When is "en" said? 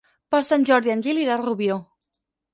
0.95-1.03